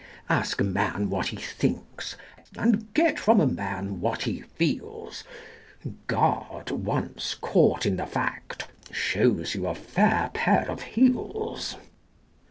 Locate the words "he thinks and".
1.27-2.91